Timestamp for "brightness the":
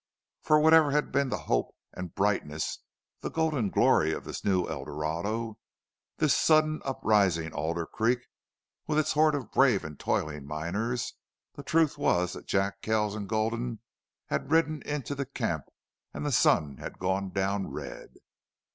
2.15-3.29